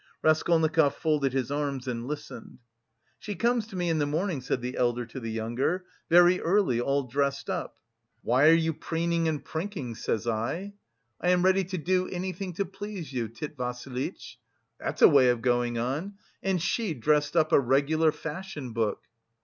Raskolnikov 0.23 0.95
folded 0.95 1.31
his 1.33 1.51
arms 1.51 1.87
and 1.87 2.07
listened. 2.07 2.57
"She 3.19 3.35
comes 3.35 3.67
to 3.67 3.75
me 3.75 3.87
in 3.87 3.99
the 3.99 4.07
morning," 4.07 4.41
said 4.41 4.59
the 4.59 4.75
elder 4.75 5.05
to 5.05 5.19
the 5.19 5.29
younger, 5.29 5.85
"very 6.09 6.39
early, 6.41 6.81
all 6.81 7.03
dressed 7.03 7.51
up. 7.51 7.77
'Why 8.23 8.49
are 8.49 8.51
you 8.53 8.73
preening 8.73 9.27
and 9.27 9.45
prinking?' 9.45 9.93
says 9.95 10.25
I. 10.27 10.73
'I 11.21 11.29
am 11.29 11.45
ready 11.45 11.63
to 11.65 11.77
do 11.77 12.07
anything 12.07 12.53
to 12.53 12.65
please 12.65 13.13
you, 13.13 13.27
Tit 13.27 13.55
Vassilitch!' 13.55 14.39
That's 14.79 15.03
a 15.03 15.07
way 15.07 15.29
of 15.29 15.43
going 15.43 15.77
on! 15.77 16.15
And 16.41 16.59
she 16.59 16.95
dressed 16.95 17.37
up 17.37 17.51
like 17.51 17.57
a 17.59 17.63
regular 17.63 18.11
fashion 18.11 18.73
book!" 18.73 19.03